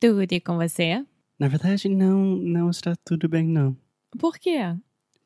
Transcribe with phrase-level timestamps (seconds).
[0.00, 1.04] Tudo e com você?
[1.38, 3.76] Na verdade, não, não está tudo bem, não.
[4.18, 4.58] Por quê?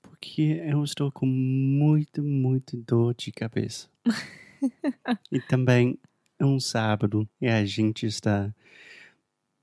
[0.00, 3.88] Porque eu estou com muito, muito dor de cabeça.
[5.30, 5.98] e também
[6.38, 8.54] é um sábado e a gente está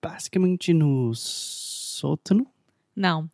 [0.02, 2.46] basicamente no sótão.
[2.96, 3.30] Não,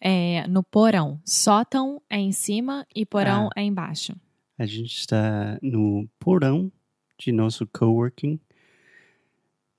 [0.00, 1.20] é no porão.
[1.24, 3.60] Sótão é em cima e porão Ah.
[3.60, 4.14] é embaixo.
[4.58, 6.70] A gente está no porão
[7.18, 8.38] de nosso coworking.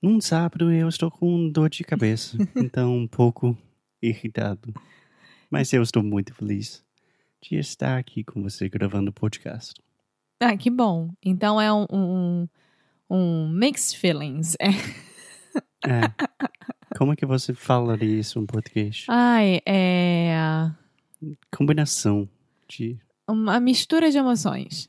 [0.06, 3.58] Num sábado eu estou com dor de cabeça, então um pouco
[4.00, 4.72] irritado.
[5.50, 6.80] Mas eu estou muito feliz
[7.42, 9.74] de estar aqui com você gravando o podcast.
[10.38, 11.10] Ah, que bom.
[11.20, 12.48] Então é um, um,
[13.10, 14.54] um mixed feelings.
[14.60, 14.68] É.
[15.84, 16.14] É.
[16.96, 19.06] Como é que você fala isso em português?
[19.08, 20.70] Ai, é
[21.50, 22.28] Combinação
[22.68, 22.96] de.
[23.28, 24.88] uma mistura de emoções.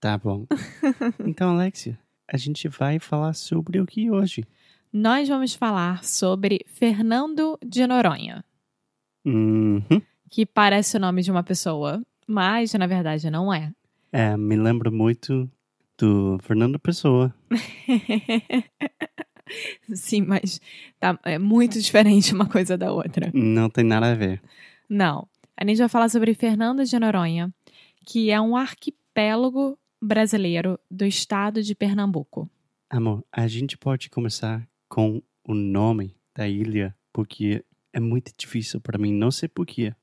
[0.00, 0.44] Tá bom.
[1.24, 4.44] Então, Alexia, a gente vai falar sobre o que hoje?
[4.98, 8.42] Nós vamos falar sobre Fernando de Noronha,
[9.26, 9.84] Uhum.
[10.30, 13.74] que parece o nome de uma pessoa, mas na verdade não é.
[14.10, 15.50] É, me lembra muito
[15.98, 17.34] do Fernando Pessoa.
[19.94, 20.62] Sim, mas
[20.98, 23.30] tá, é muito diferente uma coisa da outra.
[23.34, 24.40] Não tem nada a ver.
[24.88, 25.28] Não.
[25.58, 27.52] A gente vai falar sobre Fernando de Noronha,
[28.06, 32.48] que é um arquipélago brasileiro do estado de Pernambuco.
[32.88, 38.98] Amor, a gente pode começar com o nome da ilha, porque é muito difícil para
[38.98, 39.94] mim, não sei porquê.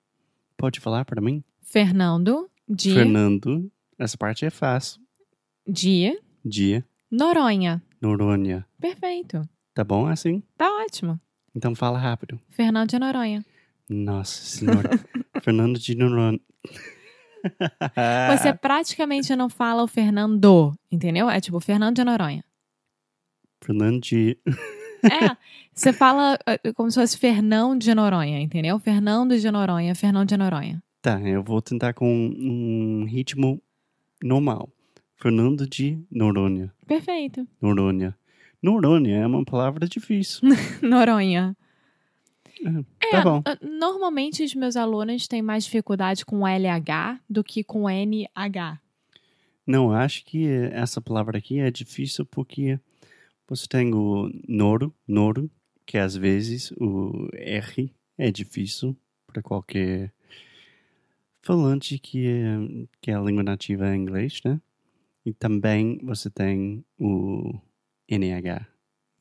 [0.57, 1.43] Pode falar para mim?
[1.61, 5.01] Fernando de, Fernando, essa parte é fácil.
[5.67, 7.81] de Dia, Noronha.
[8.01, 8.65] Noronha.
[8.79, 9.47] Perfeito.
[9.73, 10.43] Tá bom assim?
[10.57, 11.19] Tá ótimo.
[11.55, 12.39] Então fala rápido.
[12.49, 13.45] Fernando de Noronha.
[13.89, 14.89] Nossa senhora.
[15.41, 16.39] Fernando de Noronha.
[18.37, 21.29] Você praticamente não fala o Fernando, entendeu?
[21.29, 22.43] É tipo Fernando de Noronha.
[23.63, 24.37] Fernando de...
[25.03, 25.35] É,
[25.73, 28.79] você fala eh, como se fosse Fernão de Noronha, entendeu?
[28.79, 30.81] Fernando de Noronha, Fernando de Noronha.
[31.01, 33.61] Tá, eu vou tentar com um ritmo
[34.23, 34.69] normal.
[35.17, 36.73] Fernando de Noronha.
[36.87, 37.45] Perfeito.
[37.61, 38.15] Noronha.
[38.61, 40.47] Noronha é uma palavra difícil.
[40.81, 41.55] Noronha.
[43.11, 43.41] tá bom.
[43.45, 48.79] Ah, Normalmente os meus alunos têm mais dificuldade com LH do que com NH.
[49.67, 52.79] Não, acho que essa palavra aqui é difícil porque
[53.47, 55.49] você tem o noro, noro,
[55.85, 58.95] que às vezes o R é difícil
[59.27, 60.13] para qualquer
[61.41, 64.59] falante que, é- que a língua nativa é inglês, né?
[65.25, 67.57] E também você tem o
[68.09, 68.65] NH,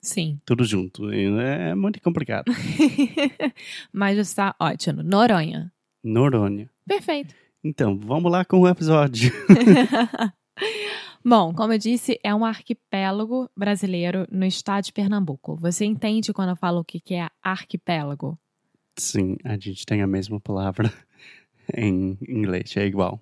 [0.01, 0.41] Sim.
[0.45, 1.11] tudo junto.
[1.11, 2.47] É muito complicado.
[3.93, 5.03] Mas está ótimo.
[5.03, 5.73] Noronha.
[6.03, 6.69] Noronha.
[6.87, 7.35] Perfeito.
[7.63, 9.33] Então, vamos lá com o episódio.
[11.25, 15.57] Bom, como eu disse, é um arquipélago brasileiro no estado de Pernambuco.
[15.57, 18.39] Você entende quando eu falo o que é arquipélago?
[18.99, 20.93] Sim, a gente tem a mesma palavra
[21.77, 23.21] em inglês, é igual.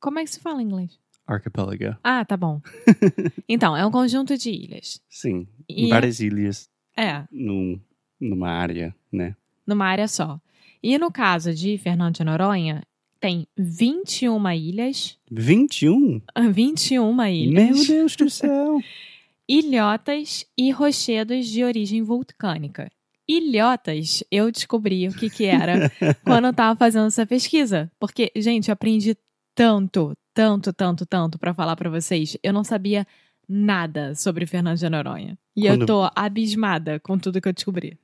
[0.00, 0.98] Como é que se fala em inglês?
[1.26, 1.96] Archipelago.
[2.02, 2.60] Ah, tá bom.
[3.48, 5.00] Então, é um conjunto de ilhas.
[5.08, 7.80] Sim, E várias ilhas é, num,
[8.20, 9.36] numa área, né?
[9.66, 10.40] numa área só.
[10.82, 12.82] E no caso de Fernando de Noronha,
[13.22, 15.16] tem 21 ilhas.
[15.30, 16.20] 21?
[16.52, 17.52] 21 ilhas.
[17.78, 18.80] Meu Deus do céu!
[19.48, 22.90] ilhotas e rochedos de origem vulcânica.
[23.28, 25.90] Ilhotas, eu descobri o que que era
[26.24, 27.90] quando eu tava fazendo essa pesquisa.
[28.00, 29.16] Porque, gente, eu aprendi
[29.54, 32.36] tanto, tanto, tanto, tanto pra falar pra vocês.
[32.42, 33.06] Eu não sabia
[33.48, 35.38] nada sobre Fernando de Noronha.
[35.54, 37.96] E eu Quando- tô abismada com tudo que eu descobri.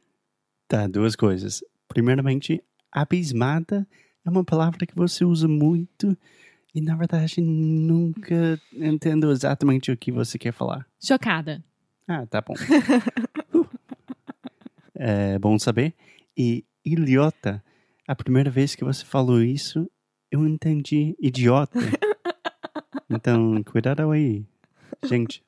[0.69, 1.65] Tá, duas coisas.
[1.89, 2.63] Primeiramente,
[2.93, 3.87] abismada
[4.29, 6.17] é uma palavra que você usa muito
[6.75, 10.87] e, na verdade, nunca entendo exatamente o que você quer falar.
[11.03, 11.65] Chocada.
[12.07, 12.55] Ah, tá bom.
[13.55, 13.67] Uh.
[15.01, 15.95] É bom saber.
[16.37, 17.63] E ilhota,
[18.07, 19.89] a primeira vez que você falou isso,
[20.31, 21.79] Eu entendi idiota.
[23.11, 24.45] Então, cuidado aí,
[25.07, 25.43] gente.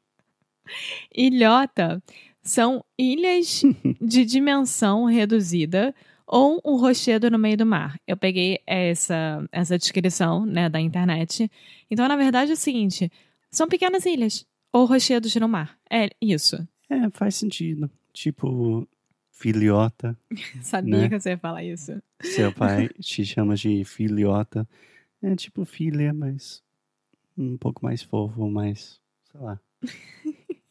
[1.14, 2.02] Ilhota
[2.42, 3.62] são ilhas
[4.00, 5.94] de dimensão reduzida
[6.32, 7.98] ou um rochedo no meio do mar.
[8.06, 11.50] Eu peguei essa, essa descrição né, da internet.
[11.90, 13.10] Então, na verdade, é o seguinte:
[13.50, 15.76] são pequenas ilhas ou rochedos no mar.
[15.90, 16.56] É isso.
[16.88, 17.90] É, faz sentido.
[18.12, 18.86] Tipo,
[19.32, 20.16] filhota.
[20.62, 21.08] Sabia Né?
[21.08, 22.00] que você ia falar isso.
[22.22, 24.68] Seu pai te chama de filhota.
[25.22, 26.62] É tipo filha, mas
[27.36, 29.00] um pouco mais fofo, mais,
[29.30, 29.60] sei lá.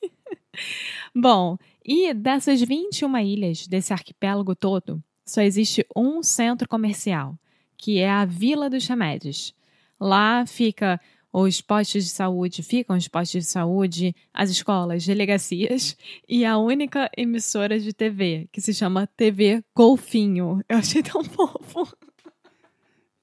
[1.15, 7.37] Bom, e dessas 21 ilhas desse arquipélago todo, só existe um centro comercial,
[7.77, 9.53] que é a Vila dos Remédios.
[9.99, 10.99] Lá fica
[11.31, 15.95] os postos de saúde, ficam os postos de saúde, as escolas, delegacias
[16.27, 20.63] e a única emissora de TV, que se chama TV Golfinho.
[20.67, 21.87] Eu achei tão fofo.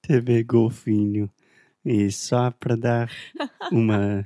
[0.00, 1.28] TV Golfinho.
[1.84, 3.10] E só pra dar
[3.72, 4.24] uma.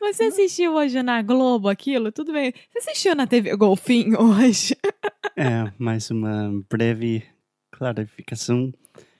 [0.00, 2.12] Você assistiu hoje na Globo aquilo?
[2.12, 2.52] Tudo bem.
[2.72, 4.76] Você assistiu na TV Golfinho hoje?
[5.38, 7.22] É, mais uma breve
[7.70, 8.72] clarificação.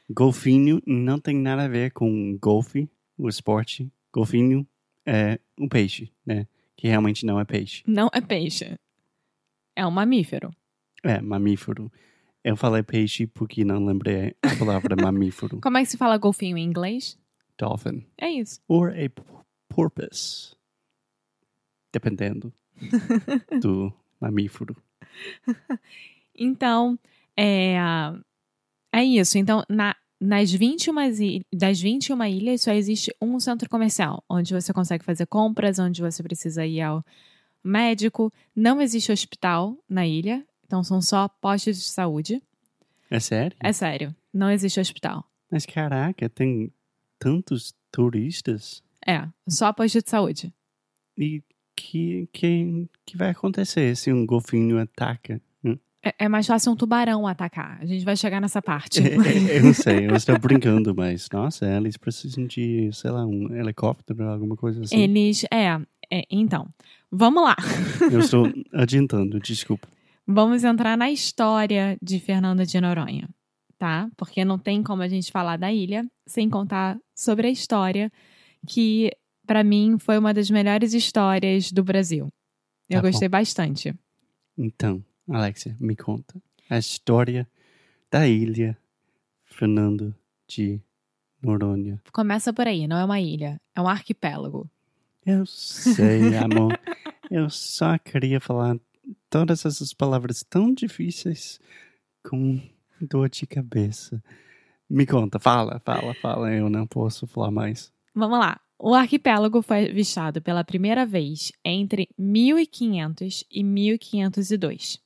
[0.08, 2.88] Golfinho não tem nada a ver com golfe,
[3.18, 3.92] o esporte.
[4.10, 4.66] Golfinho
[5.04, 6.46] é um peixe, né?
[6.74, 7.82] Que realmente não é peixe.
[7.86, 8.78] Não é peixe.
[9.76, 10.56] É um mamífero.
[11.04, 11.92] É mamífero.
[12.42, 15.60] Eu falei peixe porque não lembrei a palavra mamífero.
[15.60, 17.18] Como é que se fala golfinho em inglês?
[17.58, 18.06] Dolphin.
[18.16, 18.58] É isso.
[18.68, 19.22] Or a
[19.68, 20.56] porpoise.
[21.92, 22.52] Dependendo
[23.60, 24.76] do mamífero.
[26.38, 26.98] Então,
[27.34, 27.76] é,
[28.92, 29.38] é isso.
[29.38, 34.72] Então, na, nas 21 il- das 21 ilhas só existe um centro comercial, onde você
[34.72, 37.04] consegue fazer compras, onde você precisa ir ao
[37.64, 38.32] médico.
[38.54, 42.42] Não existe hospital na ilha, então são só postos de saúde.
[43.10, 43.56] É sério?
[43.60, 45.24] É sério, não existe hospital.
[45.50, 46.70] Mas caraca, tem
[47.18, 48.82] tantos turistas.
[49.06, 50.52] É, só posto de saúde.
[51.16, 51.42] E
[51.76, 55.40] que, que, que vai acontecer se um golfinho ataca?
[55.64, 55.76] Hum?
[56.02, 57.78] É, é mais fácil um tubarão atacar.
[57.80, 59.00] A gente vai chegar nessa parte.
[59.00, 63.54] É, eu não sei, eu estou brincando, mas nossa, eles precisam de, sei lá, um
[63.54, 64.98] helicóptero, alguma coisa assim.
[64.98, 65.44] Eles.
[65.52, 65.78] É,
[66.10, 66.68] é, então.
[67.10, 67.56] Vamos lá.
[68.10, 69.86] Eu estou adiantando, desculpa.
[70.26, 73.28] Vamos entrar na história de Fernando de Noronha,
[73.78, 74.08] tá?
[74.16, 78.10] Porque não tem como a gente falar da ilha sem contar sobre a história
[78.66, 79.10] que,
[79.46, 82.28] pra mim, foi uma das melhores histórias do Brasil.
[82.88, 83.08] Eu Tá bom.
[83.10, 83.94] gostei bastante.
[84.58, 87.48] Então, Alexia, me conta a história
[88.10, 88.76] da ilha
[89.44, 90.14] Fernando
[90.48, 90.80] de
[91.42, 92.00] Noronha.
[92.12, 94.68] Começa por aí, não é uma ilha, é um arquipélago.
[95.24, 96.78] Eu sei, amor.
[97.30, 98.76] Eu só queria falar
[99.28, 101.60] todas essas palavras tão difíceis
[102.22, 102.60] com
[103.00, 104.22] dor de cabeça.
[104.88, 106.52] Me conta, fala, fala, fala.
[106.54, 107.92] Eu não posso falar mais.
[108.14, 108.60] Vamos lá.
[108.78, 115.00] O arquipélago foi avistado pela primeira vez entre 1500 e 1502.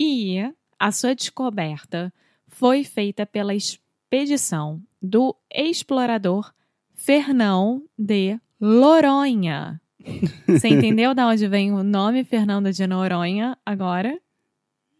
[0.00, 0.38] E
[0.78, 2.12] a sua descoberta
[2.48, 6.52] foi feita pela expedição do explorador
[6.94, 9.80] Fernão de Noronha.
[10.48, 14.18] Você entendeu de onde vem o nome Fernando de Noronha agora?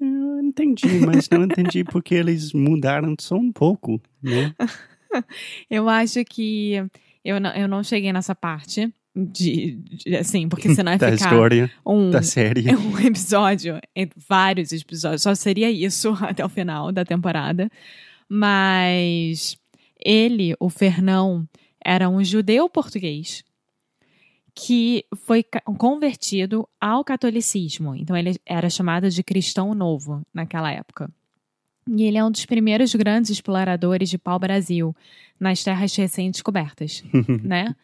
[0.01, 4.55] Eu entendi, mas não entendi porque eles mudaram só um pouco, né?
[5.71, 6.85] Eu acho que
[7.25, 11.31] eu não, eu não cheguei nessa parte de, de- assim, porque senão ia Da ficar
[11.31, 12.65] história, um, da série.
[12.75, 13.81] um episódio,
[14.29, 17.71] vários episódios, só seria isso até o final da temporada.
[18.29, 19.57] Mas
[20.05, 21.49] ele, o Fernão,
[21.85, 23.45] era um judeu português
[24.55, 25.45] que foi
[25.79, 27.95] convertido ao catolicismo.
[27.95, 31.11] Então ele era chamado de cristão novo naquela época.
[31.89, 34.95] E ele é um dos primeiros grandes exploradores de pau-brasil
[35.39, 37.03] nas terras recém-descobertas,
[37.45, 37.75] né?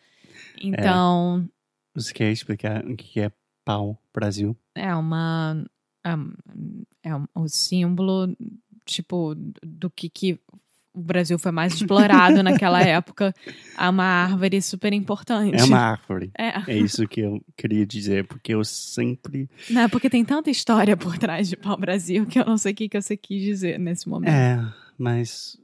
[0.60, 1.48] Então,
[1.94, 3.30] Você quer explicar o que é
[3.64, 4.56] pau Brasil?
[4.74, 5.64] é uma
[6.04, 6.34] é um-
[7.02, 8.34] é um, o símbolo
[8.86, 10.40] tipo do que, que
[10.92, 13.34] o Brasil foi mais explorado naquela época
[13.78, 16.30] é uma árvore super importante É uma árvore.
[16.36, 19.48] é, É isso que eu queria dizer, porque eu sempre.
[19.68, 22.74] né, porque tem tanta história por trás de pau Brasil que eu não sei o
[22.74, 24.58] que, que você quis dizer nesse momento É,
[24.98, 25.58] mas.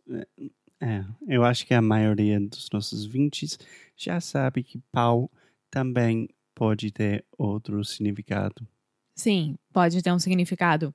[0.80, 3.58] É, eu acho que a maioria dos nossos vintes
[3.96, 5.30] já sabe que pau
[5.70, 8.66] também pode ter outro significado.
[9.14, 10.94] sim pode ter um significado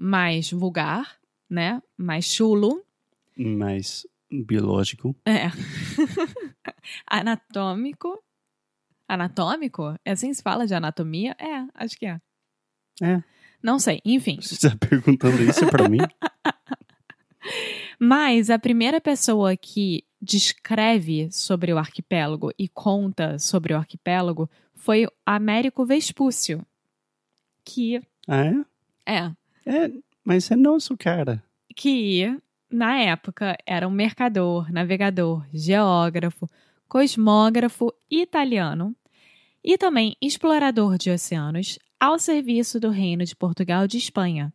[0.00, 1.16] mais vulgar
[1.50, 2.82] né mais chulo
[3.36, 5.16] mais biológico.
[5.26, 5.48] é
[7.06, 8.18] anatômico
[9.08, 12.20] anatômico é assim que se fala de anatomia é acho que é
[13.02, 13.22] É.
[13.62, 14.38] Não sei, enfim.
[14.40, 15.98] Você está perguntando isso pra mim?
[17.98, 25.06] Mas a primeira pessoa que descreve sobre o arquipélago e conta sobre o arquipélago foi
[25.26, 26.64] Américo Vespúcio,
[27.64, 28.44] que Ah,
[29.06, 29.06] é?
[29.06, 29.32] é
[29.66, 29.90] É,
[30.24, 31.42] mas é nosso, cara.
[31.76, 32.34] que
[32.70, 36.48] na época era um mercador, navegador, geógrafo,
[36.88, 38.94] cosmógrafo italiano
[39.62, 44.52] e também explorador de oceanos ao serviço do Reino de Portugal de Espanha.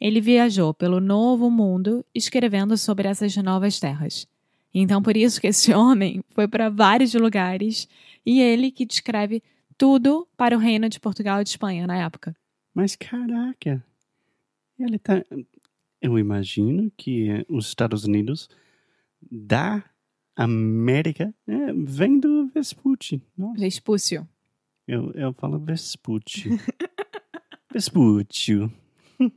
[0.00, 4.26] Ele viajou pelo Novo Mundo escrevendo sobre essas novas terras.
[4.72, 7.88] Então, por isso que esse homem foi para vários lugares
[8.24, 9.42] e ele que descreve
[9.78, 12.34] tudo para o Reino de Portugal e de Espanha na época.
[12.74, 13.82] Mas caraca,
[14.78, 15.24] ele tá.
[16.00, 18.48] Eu imagino que os Estados Unidos
[19.30, 19.82] da
[20.34, 23.22] América é, vem do Vespucci.
[23.36, 24.28] Nossa, Vespúcio.
[24.86, 26.50] eu, eu falo Vespucci.
[27.72, 28.70] Vespucci.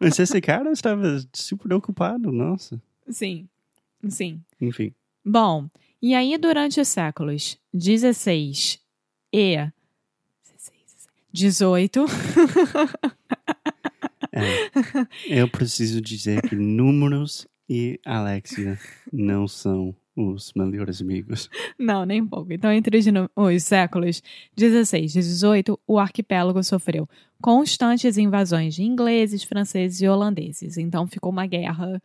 [0.00, 2.82] Mas esse cara estava super ocupado, nossa.
[3.08, 3.48] Sim,
[4.08, 4.42] sim.
[4.60, 4.92] Enfim.
[5.24, 5.68] Bom,
[6.02, 8.80] e aí durante os séculos 16
[9.32, 9.56] e
[11.32, 12.04] 18,
[14.34, 18.78] É, eu preciso dizer que números e Alexia
[19.12, 21.48] não são os melhores amigos.
[21.78, 22.52] não, nem pouco.
[22.52, 24.22] Então, entre os, os séculos
[24.56, 27.08] 16 e 18, o arquipélago sofreu
[27.40, 30.78] constantes invasões de ingleses, franceses e holandeses.
[30.78, 32.00] Então, ficou uma guerra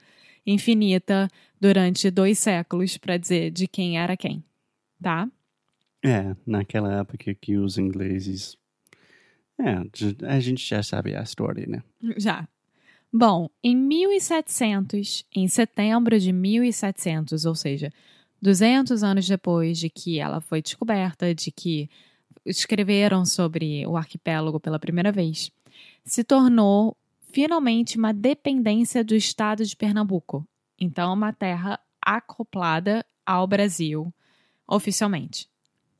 [0.45, 1.27] infinita
[1.59, 4.43] durante dois séculos para dizer de quem era quem,
[5.01, 5.29] tá?
[6.03, 8.57] É, naquela época que os ingleses.
[9.59, 11.83] É, a gente já sabe a história, né?
[12.17, 12.47] Já.
[13.11, 17.91] Bom, em 1700, em setembro de 1700, ou seja,
[18.41, 21.89] 200 anos depois de que ela foi descoberta, de que
[22.45, 25.51] escreveram sobre o arquipélago pela primeira vez,
[26.05, 26.95] se tornou
[27.31, 30.47] finalmente uma dependência do estado de Pernambuco.
[30.79, 34.13] Então, uma terra acoplada ao Brasil,
[34.67, 35.49] oficialmente.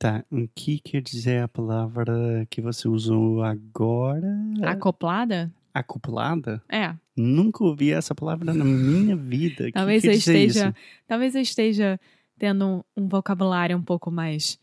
[0.00, 4.34] Tá, o que quer dizer a palavra que você usou agora?
[4.62, 5.52] Acoplada?
[5.74, 6.62] Acoplada?
[6.70, 6.94] É.
[7.14, 9.66] Nunca ouvi essa palavra na minha vida.
[9.66, 10.74] Que Talvez quer eu esteja, isso?
[11.06, 12.00] talvez eu esteja
[12.38, 14.58] tendo um, um vocabulário um pouco mais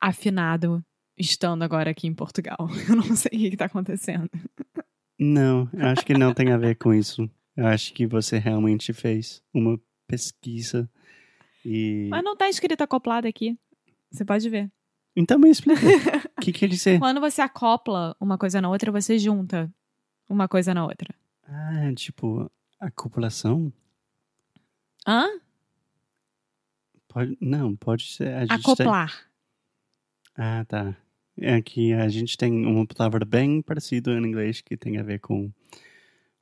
[0.00, 0.82] afinado
[1.18, 2.56] estando agora aqui em Portugal.
[2.88, 4.30] Eu não sei o que está acontecendo.
[5.18, 7.28] Não, eu acho que não tem a ver com isso.
[7.54, 10.88] Eu acho que você realmente fez uma pesquisa
[11.62, 12.06] e.
[12.08, 13.58] Mas não está escrito acoplado aqui.
[14.10, 14.70] Você pode ver.
[15.20, 15.80] Então me explica.
[16.36, 16.96] O que quer dizer?
[17.00, 19.68] Quando você acopla uma coisa na outra, você junta
[20.28, 21.12] uma coisa na outra.
[21.42, 22.48] Ah, tipo,
[22.78, 23.72] acoplação?
[25.04, 25.26] Hã?
[27.08, 28.28] Pode, não, pode ser.
[28.32, 29.28] A gente tem- Acoplar.
[30.36, 30.94] Ah, tá.
[31.36, 35.18] É que a gente tem uma palavra bem parecida em inglês que tem a ver
[35.18, 35.50] com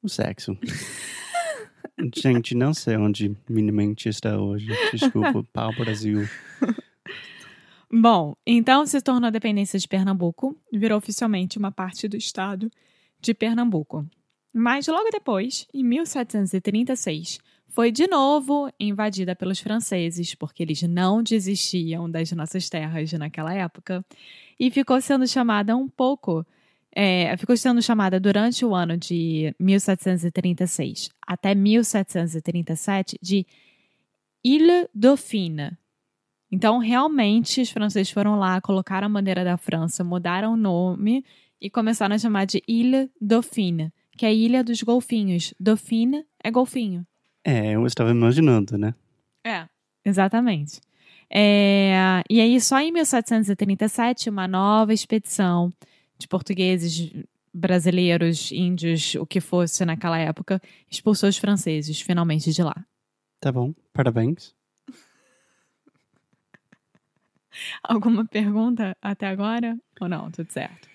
[0.03, 0.55] o sexo.
[2.15, 4.67] gente, não sei onde minha mente está hoje.
[4.93, 6.29] Desculpa, pau Brasil.
[7.93, 12.71] Bom, então se tornou dependência de Pernambuco, virou oficialmente uma parte do estado
[13.21, 14.05] de Pernambuco.
[14.53, 17.39] Mas logo depois, em 1736,
[17.69, 24.05] foi de novo invadida pelos franceses, porque eles não desistiam das nossas terras naquela época,
[24.59, 26.45] e ficou sendo chamada um pouco.
[26.99, 33.47] é, ficou sendo chamada durante o ano de 1736 até 1737 de
[34.43, 35.77] Ile Dauphine.
[36.57, 41.23] Então, realmente, os franceses foram lá, colocaram a bandeira da França, mudaram o nome
[41.61, 45.53] e começaram a chamar de Ile Dauphine, que é a Ilha dos Golfinhos.
[45.61, 47.07] Dauphine é golfinho.
[47.45, 48.95] É, eu estava imaginando, né?
[49.45, 49.67] É.
[50.03, 50.81] Exatamente.
[51.29, 55.71] É, e aí, só em 1737, uma nova expedição
[56.19, 57.13] de portugueses,
[57.53, 60.59] brasileiros, índios, o que fosse naquela época,
[60.91, 62.83] expulsou os franceses, finalmente, de lá.
[63.41, 64.56] Tá bom, parabéns.
[67.83, 69.79] Alguma pergunta até agora?
[70.01, 70.31] Ou não?
[70.31, 70.89] Tudo certo.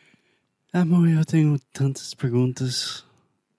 [0.74, 3.06] Amor, eu tenho tantas perguntas,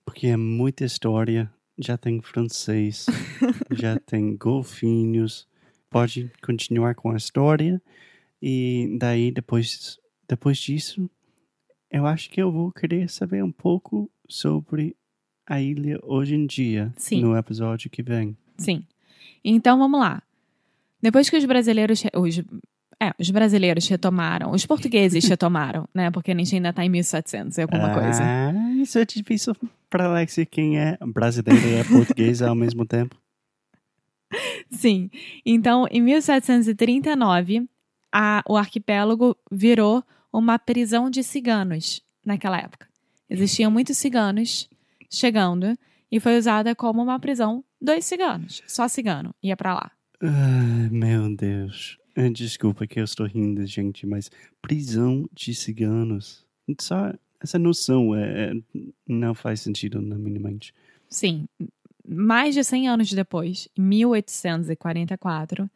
[0.05, 1.51] porque é muita história.
[1.77, 3.05] Já tem francês,
[3.71, 5.47] já tem golfinhos.
[5.89, 7.81] Pode continuar com a história.
[8.41, 11.09] E daí, depois, depois disso,
[11.89, 14.95] eu acho que eu vou querer saber um pouco sobre
[15.45, 17.21] a ilha hoje em dia, Sim.
[17.21, 18.35] no episódio que vem.
[18.57, 18.85] Sim.
[19.43, 20.23] Então vamos lá.
[21.01, 22.03] Depois que os brasileiros.
[22.15, 22.41] Os,
[23.01, 24.51] é, os brasileiros retomaram.
[24.51, 26.11] Os portugueses retomaram, né?
[26.11, 28.23] Porque a gente ainda tá em 1700 e alguma coisa.
[28.23, 29.55] Ah, isso é difícil
[29.89, 33.15] para Alexia, quem é brasileiro e é português ao mesmo tempo.
[34.71, 35.09] Sim.
[35.45, 37.67] Então, em 1739,
[38.11, 42.87] a, o arquipélago virou uma prisão de ciganos naquela época.
[43.29, 44.69] Existiam muitos ciganos
[45.09, 45.77] chegando
[46.11, 49.91] e foi usada como uma prisão dois ciganos, só cigano, ia pra lá.
[50.25, 51.97] Ai, meu Deus.
[52.15, 56.45] Eh, Desculpa que eu estou rindo, gente, mas prisão de ciganos.
[56.79, 58.53] Só essa noção é, é-
[59.05, 60.73] não faz sentido na minha mente.
[61.09, 61.45] Sim,
[62.07, 65.69] mais de 100 anos depois, em 1844,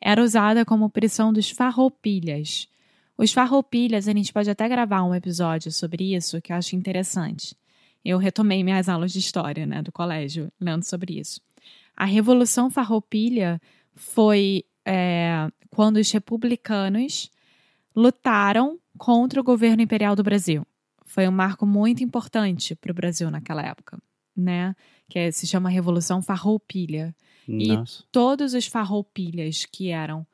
[0.00, 2.68] era usada como prisão dos farroupilhas.
[3.18, 7.54] Os farroupilhas, a gente pode até gravar um episódio sobre isso, que eu acho interessante.
[8.02, 11.38] Eu retomei minhas aulas de história, né, do colégio, lendo sobre isso.
[11.94, 13.60] A Revolução Farroupilha
[14.00, 17.30] foi é, quando os republicanos
[17.94, 20.66] lutaram contra o governo imperial do Brasil.
[21.04, 23.98] Foi um marco muito importante para o Brasil naquela época,
[24.36, 24.74] né?
[25.08, 27.14] Que é- se chama Revolução Farroupilha.
[27.48, 28.04] E- Nossa.
[28.12, 30.26] Todos os farroupilhas que eram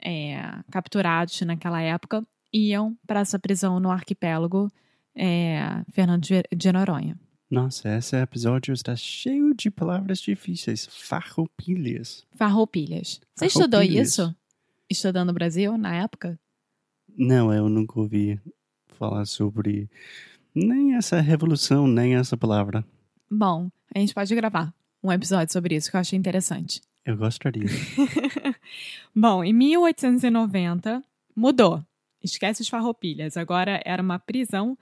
[0.00, 4.70] é, capturados naquela época iam para essa prisão no arquipélago
[5.14, 6.24] é, Fernando
[6.56, 7.18] de Noronha.
[7.50, 10.86] Nossa, esse episódio está cheio de palavras difíceis.
[10.90, 12.26] Farroupilhas.
[12.34, 13.20] Farroupilhas.
[13.34, 14.34] Você estudou isso?
[14.90, 16.38] Estudando no Brasil na época?
[17.16, 18.38] Não, eu nunca ouvi
[18.98, 19.88] falar sobre
[20.54, 22.84] nem essa revolução, nem essa palavra.
[23.30, 26.82] Bom, a gente pode gravar um episódio sobre isso que eu achei interessante.
[27.04, 27.66] Eu gostaria.
[29.16, 31.02] Bom, em 1890
[31.34, 31.82] mudou.
[32.22, 33.38] Esquece os farroupilhas.
[33.38, 34.76] Agora era uma prisão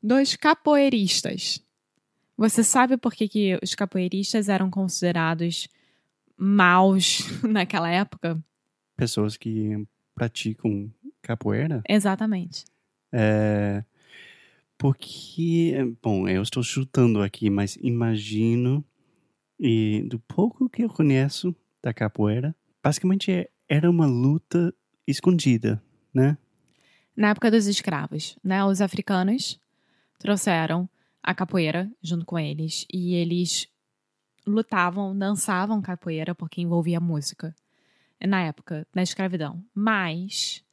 [0.00, 1.60] dos capoeiristas.
[2.42, 5.68] Você sabe por que, que os capoeiristas eram considerados
[6.36, 8.36] maus naquela época?
[8.96, 11.84] Pessoas que praticam capoeira.
[11.88, 12.64] Exatamente.
[13.12, 13.84] É,
[14.76, 15.72] porque,
[16.02, 18.84] bom, eu estou chutando aqui, mas imagino,
[19.56, 24.74] e do pouco que eu conheço da capoeira, basicamente é- era uma luta
[25.06, 25.80] escondida,
[26.12, 26.36] né?
[27.16, 28.64] Na época dos escravos, né?
[28.64, 29.60] Os africanos
[30.18, 30.88] trouxeram
[31.22, 33.68] a capoeira junto com eles e eles
[34.46, 37.54] lutavam, dançavam capoeira porque envolvia música
[38.20, 39.64] na época da escravidão.
[39.74, 40.64] Mas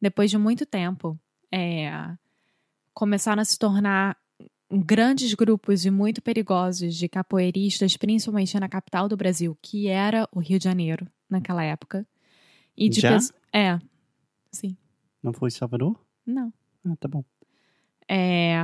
[0.00, 1.18] depois de muito tempo,
[1.50, 1.90] é,
[2.92, 4.16] começaram a se tornar
[4.70, 10.40] grandes grupos e muito perigosos de capoeiristas, principalmente na capital do Brasil, que era o
[10.40, 12.06] Rio de Janeiro naquela época.
[12.76, 13.18] E de Já?
[13.52, 13.78] É,
[14.50, 14.76] sim.
[15.22, 16.00] Não foi Salvador?
[16.26, 16.52] Não.
[16.84, 17.22] Ah, tá bom.
[18.08, 18.56] É,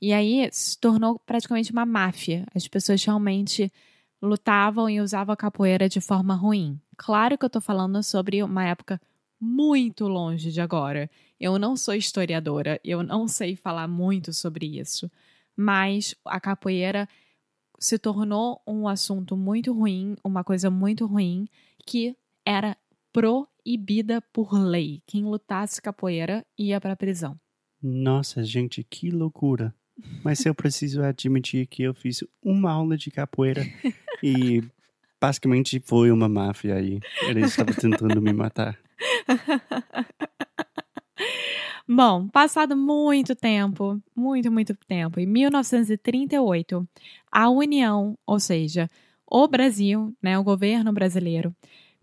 [0.00, 2.46] e aí se tornou praticamente uma máfia.
[2.54, 3.72] As pessoas realmente
[4.22, 6.80] lutavam e usavam a capoeira de forma ruim.
[6.96, 9.00] Claro que eu tô falando sobre uma época
[9.40, 11.10] muito longe de agora.
[11.38, 15.10] Eu não sou historiadora, eu não sei falar muito sobre isso,
[15.56, 17.08] mas a capoeira
[17.78, 21.48] se tornou um assunto muito ruim, uma coisa muito ruim
[21.86, 22.76] que era
[23.12, 25.02] proibida por lei.
[25.06, 27.38] Quem lutasse capoeira ia para prisão.
[27.80, 29.72] Nossa, gente, que loucura.
[30.24, 33.64] Mas eu preciso admitir que eu fiz uma aula de capoeira
[34.22, 34.62] e
[35.20, 37.00] basicamente foi uma máfia aí.
[37.22, 38.78] Eles estavam tentando me matar.
[41.90, 46.86] Bom, passado muito tempo, muito, muito tempo, em 1938,
[47.32, 48.90] a União, ou seja,
[49.26, 51.54] o Brasil, né, o governo brasileiro,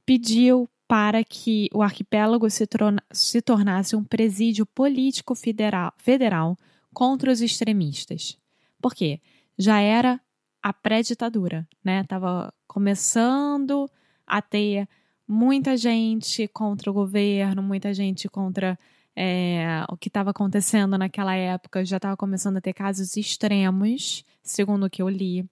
[0.03, 2.67] pediu para que o arquipélago se,
[3.11, 6.57] se tornasse um presídio político federal, federal
[6.95, 8.37] contra os extremistas.
[8.81, 9.19] Por quê?
[9.57, 10.19] Já era
[10.63, 12.03] a pré-ditadura, né?
[12.05, 13.89] Tava começando
[14.25, 14.87] a ter
[15.27, 18.77] muita gente contra o governo, muita gente contra
[19.15, 21.85] é, o que estava acontecendo naquela época.
[21.85, 25.45] Já estava começando a ter casos extremos, segundo o que eu li.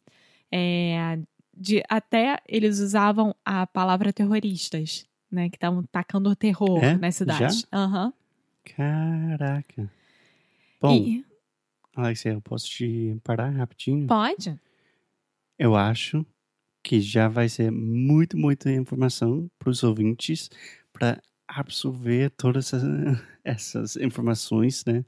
[0.51, 1.19] É,
[1.55, 5.49] de, até eles usavam a palavra terroristas, né?
[5.49, 6.95] Que estavam tacando terror É?
[6.97, 7.65] nas cidades.
[7.71, 8.11] Aham.
[8.75, 9.91] Caraca.
[10.81, 11.25] Bom, E-
[11.95, 14.07] Alexia, eu posso te parar rapidinho?
[14.07, 14.59] Pode?
[15.57, 16.25] Eu acho
[16.83, 20.49] que já vai ser muito, muita informação para os ouvintes
[20.91, 22.83] para absorver todas essas,
[23.43, 25.05] essas informações, né?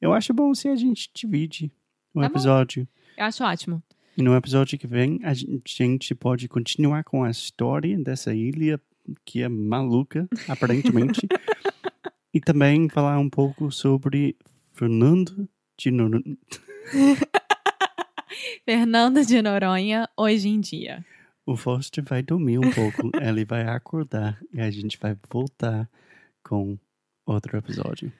[0.00, 1.72] Eu acho bom se a gente divide
[2.14, 2.32] o Tá bom.
[2.34, 2.88] episódio.
[3.16, 3.82] Eu acho ótimo.
[4.16, 8.80] E no episódio que vem, a gente pode continuar com a história dessa ilha
[9.24, 11.26] que é maluca, aparentemente.
[12.32, 14.36] e também falar um pouco sobre
[14.72, 15.48] Fernando
[15.78, 16.20] de Nor...
[18.64, 21.04] Fernando de Noronha, hoje em dia.
[21.46, 25.88] O Foster vai dormir um pouco, ele vai acordar e a gente vai voltar
[26.42, 26.78] com
[27.24, 28.12] outro episódio.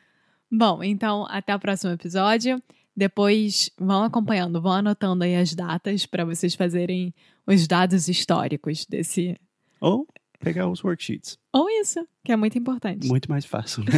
[0.50, 2.62] Bom, então até o próximo episódio.
[2.96, 7.14] Depois vão acompanhando, vão anotando aí as datas para vocês fazerem
[7.46, 9.38] os dados históricos desse.
[9.80, 10.04] Ou
[10.40, 11.38] pegar os worksheets.
[11.52, 13.06] Ou isso, que é muito importante.
[13.06, 13.92] Muito mais fácil, né?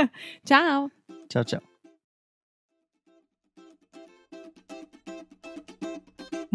[0.46, 0.90] Tchau!
[1.28, 1.75] tchau, tchau.